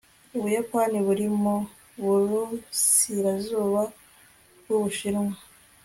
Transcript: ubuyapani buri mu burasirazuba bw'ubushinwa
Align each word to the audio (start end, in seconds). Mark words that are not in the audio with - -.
ubuyapani 0.37 0.97
buri 1.07 1.25
mu 1.41 1.55
burasirazuba 2.03 3.81
bw'ubushinwa 4.59 5.35